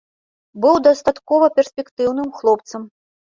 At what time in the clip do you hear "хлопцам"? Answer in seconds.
2.39-2.89